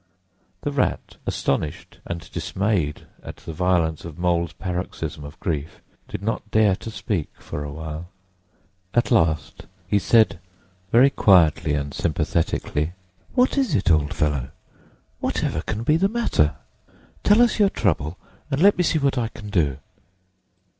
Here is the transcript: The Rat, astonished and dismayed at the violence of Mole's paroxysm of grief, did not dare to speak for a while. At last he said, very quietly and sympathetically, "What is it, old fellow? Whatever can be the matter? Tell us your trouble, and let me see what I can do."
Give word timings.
The 0.61 0.71
Rat, 0.71 1.17
astonished 1.27 1.99
and 2.07 2.27
dismayed 2.31 3.05
at 3.21 3.35
the 3.37 3.53
violence 3.53 4.03
of 4.03 4.17
Mole's 4.17 4.51
paroxysm 4.53 5.23
of 5.23 5.39
grief, 5.39 5.79
did 6.07 6.23
not 6.23 6.49
dare 6.49 6.75
to 6.77 6.89
speak 6.89 7.29
for 7.37 7.63
a 7.63 7.71
while. 7.71 8.07
At 8.95 9.11
last 9.11 9.67
he 9.87 9.99
said, 9.99 10.39
very 10.91 11.11
quietly 11.11 11.75
and 11.75 11.93
sympathetically, 11.93 12.93
"What 13.35 13.59
is 13.59 13.75
it, 13.75 13.91
old 13.91 14.11
fellow? 14.15 14.49
Whatever 15.19 15.61
can 15.61 15.83
be 15.83 15.97
the 15.97 16.09
matter? 16.09 16.55
Tell 17.23 17.39
us 17.39 17.59
your 17.59 17.69
trouble, 17.69 18.17
and 18.49 18.59
let 18.59 18.79
me 18.79 18.83
see 18.83 18.97
what 18.97 19.19
I 19.19 19.27
can 19.27 19.51
do." 19.51 19.77